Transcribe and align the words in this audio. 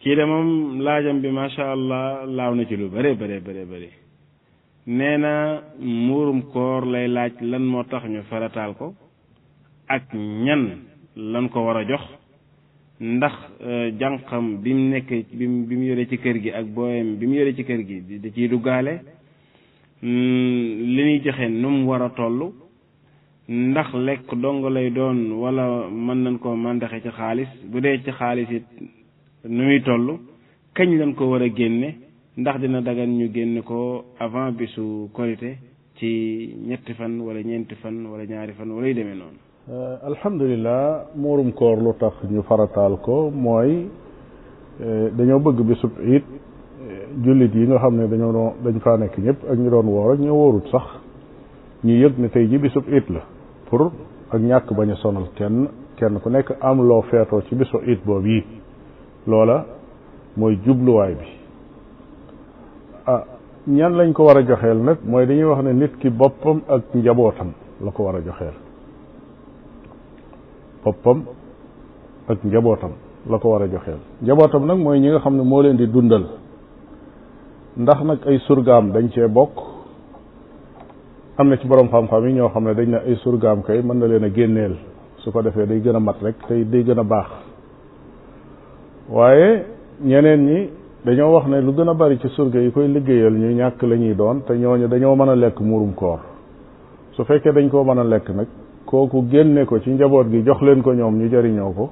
kii 0.00 0.14
de 0.16 0.24
moom 0.24 0.80
laajam 0.80 1.18
bi 1.20 1.28
macha 1.28 1.64
allah 1.72 2.24
laaw 2.36 2.54
na 2.54 2.64
ci 2.66 2.76
lu 2.76 2.86
bare 2.88 3.14
bare 3.16 3.40
bare 3.46 3.62
bare 3.70 3.90
nee 4.86 5.16
na 5.18 5.62
mburum 5.80 6.40
koor 6.52 6.86
lay 6.86 7.08
laaj 7.08 7.32
lan 7.40 7.64
moo 7.72 7.82
tax 7.84 8.04
ñu 8.08 8.20
farataal 8.30 8.74
ko 8.78 8.94
ak 9.88 10.04
ñan 10.44 10.62
lan 11.16 11.48
ko 11.48 11.58
war 11.66 11.76
a 11.78 11.84
jox 11.88 12.04
ndax 13.00 13.34
euh, 13.68 13.90
jànqam 13.98 14.58
bi 14.62 14.72
mu 14.74 14.88
nekk 14.92 15.08
bi 15.66 15.74
mu 15.78 15.84
yore 15.90 16.06
ci 16.08 16.18
kër 16.18 16.36
gi 16.42 16.50
ak 16.50 16.66
booyam 16.74 17.16
bi 17.18 17.26
mu 17.26 17.34
yore 17.34 17.54
ci 17.56 17.64
kër 17.64 17.80
gi 17.88 18.18
di 18.20 18.32
ciy 18.34 18.48
duggaale 18.48 18.92
mm, 20.02 20.62
li 20.94 21.02
ñuy 21.08 21.20
joxe 21.24 21.46
nu 21.50 21.68
mu 21.70 21.82
war 21.88 22.02
a 22.02 22.10
tollu 22.10 22.52
ndax 23.48 23.88
lekk 24.06 24.28
dong 24.42 24.62
lay 24.68 24.90
doon 24.90 25.18
walla 25.42 25.64
mën 25.90 26.18
nañ 26.24 26.36
koo 26.38 26.54
màndaxe 26.54 27.00
ci 27.04 27.10
xaalis 27.18 27.48
bu 27.70 27.80
dee 27.80 28.00
ci 28.04 28.10
xaalis 28.18 28.48
it 28.58 28.66
nu 29.48 29.64
muy 29.64 29.80
toll 29.80 30.18
kañ 30.74 30.88
leen 30.98 31.14
ko 31.14 31.30
war 31.30 31.42
a 31.42 31.48
génne 31.48 31.94
ndax 32.36 32.60
dina 32.60 32.80
dagan 32.82 33.16
ñu 33.18 33.32
génne 33.32 33.62
ko 33.62 34.04
avant 34.18 34.52
bisu 34.56 35.08
korite 35.12 35.56
ci 35.96 36.54
ñetti 36.66 36.92
fan 36.92 37.18
wala 37.20 37.40
ñeenti 37.40 37.74
fan 37.76 38.04
wala 38.04 38.24
ñaari 38.24 38.52
fan 38.52 38.70
wala 38.70 38.86
yu 38.88 38.94
demee 38.94 39.14
noonu. 39.14 39.38
Euh, 39.70 39.96
alhamdulilah 40.04 41.06
muurum 41.16 41.52
koor 41.54 41.78
lu 41.78 41.94
tax 41.98 42.14
ñu 42.30 42.42
farataal 42.42 42.98
ko 43.00 43.30
mooy 43.30 43.86
euh, 44.82 45.10
dañoo 45.16 45.40
bëgg 45.40 45.60
bisub 45.66 45.92
it 46.04 46.24
euh, 46.24 47.06
jullit 47.24 47.52
yi 47.54 47.66
nga 47.68 47.78
xam 47.78 47.96
ne 47.96 48.06
dañoo 48.06 48.32
doon 48.32 48.52
dañ 48.62 48.78
faa 48.80 48.96
nekk 48.98 49.16
ñëpp 49.16 49.44
ak 49.50 49.58
ñu 49.58 49.70
doon 49.70 49.86
woor 49.86 50.12
ak 50.12 50.20
ñu 50.20 50.30
wóorut 50.32 50.66
sax 50.70 50.84
ñu 51.84 51.92
yëg 51.94 52.18
ne 52.18 52.28
tey 52.28 52.46
ji 52.50 52.58
bisub 52.58 52.84
it 52.92 53.08
la 53.08 53.22
pour 53.70 53.92
ak 54.30 54.40
ñàkk 54.40 54.72
bañu 54.76 54.94
sonal 54.96 55.28
kenn 55.36 55.68
kenn 55.96 56.20
ku 56.20 56.28
nekk 56.28 56.54
am 56.60 56.86
loo 56.86 57.00
feetoo 57.10 57.40
ci 57.48 57.54
bisu 57.54 57.78
it 57.86 58.04
boobu 58.04 58.28
yi 58.28 58.42
loola 59.28 59.64
mooy 60.36 60.58
jubluwaay 60.64 61.14
bi 61.14 61.28
ah 63.06 63.24
ñan 63.68 63.92
lañ 63.96 64.12
ko 64.12 64.24
war 64.24 64.38
a 64.38 64.42
joxeel 64.42 64.78
nag 64.82 64.98
mooy 65.04 65.26
dañuy 65.26 65.44
wax 65.44 65.62
ne 65.64 65.72
nit 65.74 65.96
ki 66.00 66.10
boppam 66.10 66.62
ak 66.68 66.82
njabootam 66.94 67.52
la 67.84 67.90
ko 67.90 68.04
war 68.04 68.16
a 68.16 68.20
joxeel 68.20 68.54
boppam 70.84 71.24
ak 72.28 72.38
njabootam 72.44 72.92
la 73.28 73.38
ko 73.38 73.48
war 73.50 73.62
a 73.62 73.68
joxeel 73.68 73.98
njabootam 74.22 74.64
nag 74.66 74.78
mooy 74.78 74.98
ñi 75.00 75.08
nga 75.10 75.20
xam 75.20 75.36
ne 75.36 75.42
moo 75.42 75.62
leen 75.62 75.76
di 75.76 75.86
dundal 75.86 76.24
ndax 77.76 78.00
nag 78.04 78.18
ay 78.26 78.38
surgaam 78.46 78.92
dañ 78.92 79.10
cee 79.12 79.28
bokk 79.28 79.52
am 81.36 81.48
na 81.48 81.56
ci 81.58 81.66
borom 81.66 81.88
xam-xam 81.88 82.26
yi 82.26 82.34
ñoo 82.34 82.48
xam 82.48 82.64
ne 82.64 82.74
dañ 82.74 82.88
ne 82.88 82.96
ay 83.06 83.16
surgaam 83.16 83.62
kay 83.62 83.82
mën 83.82 83.98
na 83.98 84.06
leen 84.06 84.24
a 84.24 84.30
génneel 84.30 84.76
su 85.18 85.30
ko 85.30 85.42
defee 85.42 85.66
day 85.66 85.80
gën 85.80 85.96
a 85.96 86.00
mat 86.00 86.16
rek 86.22 86.36
tey 86.48 86.64
day 86.64 86.82
gën 86.82 86.98
a 86.98 87.04
baax 87.04 87.47
waaye 89.10 89.64
ñeneen 90.04 90.40
ñi 90.46 90.68
dañoo 91.04 91.34
wax 91.34 91.46
ne 91.48 91.60
lu 91.62 91.72
gën 91.74 91.88
a 91.88 91.94
bari 91.94 92.18
ci 92.20 92.28
surga 92.28 92.58
yi 92.60 92.70
koy 92.70 92.88
liggéeyal 92.92 93.32
ñu 93.32 93.52
ñàkk 93.54 93.82
la 93.82 93.96
ñuy 93.96 94.14
doon 94.14 94.40
te 94.46 94.52
ñooñu 94.56 94.86
dañoo 94.88 95.14
mën 95.16 95.28
a 95.30 95.34
lekk 95.36 95.60
muurum 95.60 95.94
koor 95.94 96.18
su 97.12 97.24
fekkee 97.24 97.52
dañ 97.52 97.68
ko 97.70 97.84
mën 97.84 97.98
a 97.98 98.04
lekk 98.04 98.28
nag 98.30 98.46
kooku 98.84 99.26
génne 99.30 99.64
ko 99.64 99.80
ci 99.80 99.90
njaboot 99.90 100.28
gi 100.28 100.42
jox 100.42 100.60
leen 100.60 100.82
ko 100.82 100.92
ñoom 100.92 101.16
ñu 101.16 101.28
jariñoo 101.30 101.72
ko 101.72 101.90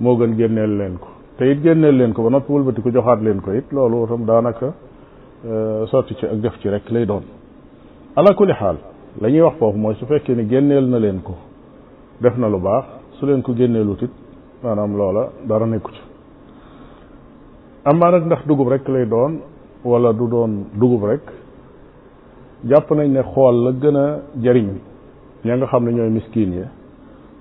moo 0.00 0.16
gën 0.18 0.36
génneel 0.36 0.76
leen 0.76 0.98
ko 0.98 1.08
te 1.36 1.44
it 1.50 1.62
génneel 1.62 1.96
leen 1.96 2.12
ko 2.12 2.22
ba 2.22 2.30
noppi 2.30 2.52
wëlbati 2.52 2.80
ko 2.82 2.90
joxaat 2.90 3.20
leen 3.22 3.40
ko 3.40 3.50
it 3.52 3.70
loolu 3.72 4.04
itam 4.04 4.24
daanaka 4.24 4.72
euh, 5.46 5.86
sotti 5.88 6.14
ci 6.16 6.26
ak 6.26 6.40
def 6.40 6.56
ci 6.60 6.68
rek 6.68 6.88
lay 6.90 7.06
doon 7.06 7.22
ala 8.14 8.34
kulli 8.34 8.52
xaal 8.52 8.76
la 9.20 9.28
wax 9.44 9.54
foofu 9.58 9.78
mooy 9.78 9.94
su 9.96 10.06
fekkee 10.06 10.34
ni 10.36 10.46
génneel 10.48 10.86
na 10.88 10.98
leen 10.98 11.22
ko 11.22 11.34
def 12.20 12.36
na 12.36 12.46
lu 12.48 12.58
baax 12.60 12.84
su 13.18 13.26
leen 13.26 13.42
ko 13.42 13.52
génneelut 13.52 14.00
it 14.02 14.10
maanaam 14.62 14.96
loola 14.96 15.30
dara 15.44 15.66
nekku 15.66 15.90
ci 15.90 16.00
amaa 17.90 18.10
nag 18.10 18.26
ndax 18.26 18.46
dugub 18.50 18.66
rek 18.72 18.88
lay 18.88 19.04
doon 19.06 19.32
walla 19.84 20.12
du 20.12 20.26
doon 20.34 20.52
dugub 20.80 21.04
rek 21.10 21.22
jàpp 22.66 22.90
nañ 22.90 23.08
ne 23.16 23.22
xool 23.22 23.56
la 23.64 23.70
gën 23.82 23.96
a 23.96 24.06
jariñ 24.44 24.68
ña 25.44 25.54
nga 25.56 25.66
xam 25.66 25.84
ne 25.84 25.92
ñooy 25.92 26.10
miskin 26.10 26.50
yi 26.52 26.64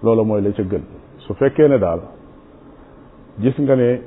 loolu 0.03 0.23
mooy 0.25 0.41
la 0.41 0.51
ca 0.51 0.61
gën 0.63 0.81
su 1.17 1.33
fekkee 1.33 1.67
ne 1.67 1.79
daal 1.79 2.01
gis 3.41 3.57
nga 3.57 3.75
ne 3.75 4.01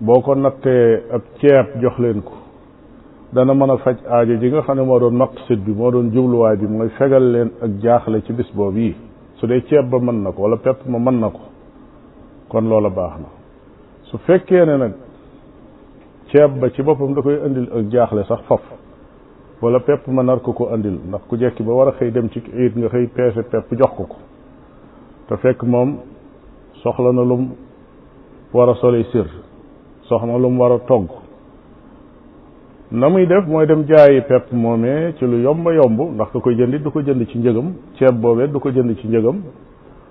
boo 0.00 0.20
ko 0.22 0.34
nattee 0.36 1.02
ab 1.12 1.20
ceeb 1.40 1.66
jox 1.82 1.98
leen 1.98 2.22
ko 2.22 2.32
dana 3.34 3.52
mën 3.54 3.70
a 3.72 3.76
faj 3.84 3.98
aajo 4.08 4.34
ji 4.40 4.48
nga 4.48 4.62
xam 4.62 4.76
ne 4.78 4.84
moo 4.84 4.98
doon 5.00 5.14
maqsid 5.22 5.60
bi 5.66 5.72
moo 5.72 5.90
doon 5.90 6.10
jubluwaay 6.14 6.56
bi 6.56 6.66
mooy 6.66 6.88
fegal 6.98 7.22
leen 7.30 7.50
ak 7.64 7.70
jaaxle 7.82 8.22
ci 8.24 8.32
bis 8.32 8.48
boobu 8.56 8.78
yi 8.78 8.94
su 9.36 9.46
dee 9.46 9.60
ceeb 9.68 9.86
ba 9.90 9.98
mën 10.00 10.18
na 10.22 10.32
ko 10.32 10.42
wala 10.44 10.56
pepp 10.56 10.86
ma 10.86 10.98
mën 10.98 11.20
na 11.20 11.28
ko 11.28 11.40
kon 12.48 12.62
loola 12.68 12.88
baax 12.90 13.14
na 13.20 13.28
su 14.08 14.16
fekkee 14.16 14.64
ne 14.64 14.76
nag 14.78 14.92
ceeb 16.32 16.54
ba 16.60 16.70
ci 16.72 16.82
boppam 16.82 17.14
da 17.14 17.20
koy 17.22 17.36
indil 17.46 17.66
ak 17.78 17.90
jaaxle 17.92 18.22
sax 18.24 18.40
faf 18.48 18.60
wala 19.62 19.80
pepp 19.80 20.06
ma 20.08 20.22
nar 20.22 20.40
ko 20.40 20.52
ko 20.54 20.68
andil 20.74 20.96
ndax 21.08 21.22
ku 21.28 21.36
jekki 21.36 21.62
ba 21.62 21.72
war 21.72 21.88
a 21.88 21.92
xëy 21.98 22.10
dem 22.12 22.30
ci 22.30 22.38
iit 22.40 22.72
nga 22.76 22.88
xëy 22.88 23.06
peese 23.14 23.42
pepp 23.52 23.68
jox 23.80 23.90
ko 23.96 24.04
ko 24.12 24.16
te 25.28 25.36
fekk 25.36 25.62
moom 25.62 25.98
soxla 26.82 27.12
na 27.12 27.22
lum 27.22 27.50
war 28.54 28.68
a 28.70 28.74
sole 28.80 29.04
sir 29.12 29.28
soxna 30.08 30.36
lum 30.38 30.58
war 30.60 30.72
a 30.72 30.78
togg 30.88 31.10
na 32.92 33.08
muy 33.10 33.26
def 33.26 33.46
mooy 33.46 33.66
dem 33.66 33.84
jaayi 33.86 34.22
pepp 34.28 34.52
moomee 34.52 35.12
ci 35.18 35.26
lu 35.26 35.36
yomba 35.44 35.72
yomb 35.74 36.00
ndax 36.16 36.30
ka 36.32 36.40
koy 36.40 36.56
jëndit 36.56 36.82
du 36.82 36.90
ko 36.90 37.02
jënd 37.02 37.26
ci 37.28 37.38
njëgam 37.38 37.74
ceeb 37.98 38.16
boobee 38.20 38.48
du 38.48 38.58
ko 38.60 38.70
jënd 38.72 38.96
ci 38.98 39.06
njëgam 39.08 39.42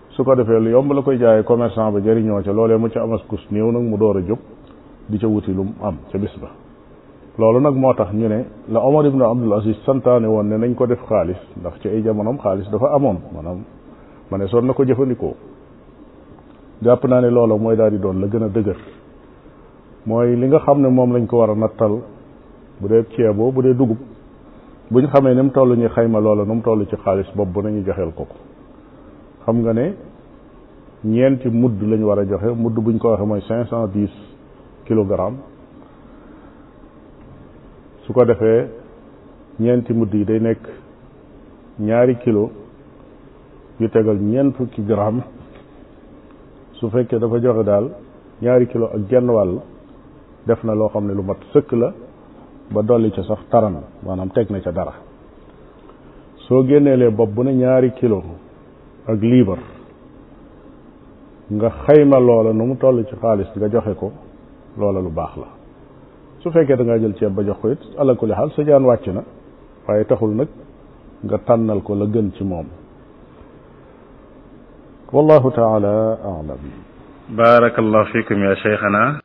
su 0.10 0.24
ko 0.24 0.36
defee 0.36 0.60
lu 0.60 0.70
yomb 0.70 0.94
la 0.94 1.02
koy 1.02 1.18
jaaye 1.18 1.44
commerçant 1.44 1.92
ba 1.92 2.00
jëriñoo 2.00 2.44
ca 2.44 2.54
loolee 2.54 2.78
mu 2.78 2.90
ca 2.90 3.02
amas 3.04 3.22
kus 3.28 3.44
néew 3.52 3.72
nag 3.72 3.82
mu 3.90 3.98
door 3.98 4.18
a 4.18 4.22
jóg 4.22 4.38
di 5.12 5.18
ca 5.20 5.28
wuti 5.28 5.52
lu 5.54 5.68
am 5.84 5.98
ca 6.10 6.18
bis 6.18 6.34
ba 6.40 6.50
loolu 7.38 7.60
nag 7.60 7.76
moo 7.76 7.94
tax 7.94 8.10
ñu 8.14 8.28
ne 8.28 8.46
la 8.70 8.80
Omar 8.80 9.06
ibn 9.06 9.22
Abdul 9.22 9.54
Aziz 9.54 9.76
santaane 9.86 10.26
woon 10.28 10.46
ne 10.48 10.58
nañ 10.58 10.74
ko 10.74 10.86
def 10.88 11.02
xaalis 11.08 11.38
ndax 11.60 11.80
ci 11.82 11.88
ay 11.90 12.02
jamonoom 12.02 12.40
xaalis 12.40 12.70
dafa 12.72 12.94
amoon 12.96 13.18
maanaam 13.34 13.60
ma 14.30 14.38
ne 14.38 14.48
soon 14.48 14.64
na 14.66 14.74
ko 14.74 14.84
jëfandikoo 14.86 15.36
jàpp 16.82 17.04
naa 17.06 17.20
ne 17.22 17.30
loola 17.30 17.58
mooy 17.58 17.76
daal 17.76 17.92
di 17.92 18.00
doon 18.00 18.20
la 18.20 18.28
gën 18.28 18.44
a 18.44 18.48
dëgër 18.50 18.78
mooy 20.06 20.36
li 20.36 20.48
nga 20.48 20.60
xam 20.60 20.82
ne 20.82 20.88
moom 20.90 21.12
lañ 21.16 21.26
ko 21.28 21.38
war 21.40 21.50
a 21.52 21.56
nattal 21.56 22.00
bu 22.80 22.88
dee 22.88 23.04
ceeboo 23.16 23.52
bu 23.52 23.62
dee 23.62 23.74
dugub 23.76 23.98
bu 24.90 25.00
ñu 25.02 25.08
xamee 25.08 25.34
ni 25.36 25.42
mu 25.42 25.52
toll 25.52 25.76
ñu 25.78 25.90
xayma 25.90 26.20
loola 26.22 26.44
nu 26.46 26.54
mu 26.56 26.62
toll 26.62 26.86
ci 26.88 26.96
xaalis 26.96 27.28
bopp 27.36 27.50
bu 27.52 27.62
nañu 27.62 27.84
joxeel 27.84 28.12
ko 28.14 28.26
ko 28.26 28.36
xam 29.46 29.60
nga 29.62 29.74
ne 29.74 29.94
ñeenti 31.04 31.50
mudd 31.50 31.82
lañ 31.82 32.02
war 32.04 32.20
a 32.20 32.26
joxe 32.26 32.52
mudd 32.56 32.76
buñ 32.76 32.98
ko 32.98 33.10
waxee 33.10 33.26
mooy 33.26 33.42
cinq 33.42 33.68
cent 33.68 33.92
kilogramme 34.92 35.38
su 38.06 38.12
ko 38.14 38.26
defee 38.26 38.68
ñeenti 39.62 39.94
mudd 39.94 40.14
yi 40.14 40.26
day 40.26 40.40
nekk 40.42 40.64
ñaari 41.80 42.16
kilo 42.24 42.52
yu 43.80 43.88
tegal 43.90 44.18
ñeent 44.32 44.52
fukki 44.58 44.82
gramme 44.88 45.22
su 46.74 46.90
fekkee 46.90 47.20
dafa 47.20 47.38
joxe 47.40 47.64
daal 47.64 47.86
ñaari 48.42 48.68
kilo 48.68 48.86
ak 48.96 49.02
genn 49.10 49.30
wàll 49.30 49.62
def 50.48 50.62
na 50.66 50.74
loo 50.76 50.90
xam 50.90 51.06
ne 51.08 51.14
lu 51.14 51.24
mat 51.24 51.40
sëkk 51.54 51.72
la 51.72 51.94
ba 52.74 52.82
dolli 52.82 53.12
ca 53.14 53.24
sax 53.24 53.48
taran 53.50 53.76
maanaam 54.06 54.30
teg 54.32 54.50
na 54.50 54.60
ca 54.60 54.72
dara 54.74 54.94
soo 56.36 56.66
génneelee 56.68 57.12
bopp 57.12 57.32
bu 57.32 57.44
ne 57.44 57.54
ñaari 57.54 57.92
kilo 57.94 58.22
ak 59.08 59.22
liibar 59.22 59.60
nga 61.48 61.70
xayma 61.84 62.20
loola 62.20 62.52
nu 62.52 62.66
mu 62.66 62.76
toll 62.76 63.06
ci 63.08 63.16
xaalis 63.16 63.48
nga 63.56 63.68
joxe 63.70 63.96
ko 63.96 64.12
loola 64.78 65.00
lu 65.02 65.10
baax 65.16 65.34
la 65.38 65.48
su 66.42 66.52
fekkee 66.54 66.76
da 66.80 66.84
ngaa 66.84 66.98
jël 67.00 67.16
ceeb 67.20 67.34
ba 67.36 67.44
jox 67.44 67.58
ko 67.62 67.70
it 67.70 67.82
ala 68.00 68.16
kulli 68.16 68.34
xaal 68.34 68.52
sa 68.56 68.64
jaan 68.66 68.84
wàcc 68.90 69.08
na 69.14 69.24
waaye 69.88 70.04
taxul 70.06 70.32
nag 70.40 70.48
nga 71.26 71.38
tànnal 71.48 71.82
ko 71.84 71.96
la 71.96 72.06
gën 72.06 72.32
ci 72.38 72.44
moom 72.44 72.66
wallahu 75.16 75.52
taala 75.60 75.96
alam 76.36 76.60
barakallahu 77.40 78.12
fikum 78.14 78.38
ya 78.44 78.56
cheikhana 78.64 79.20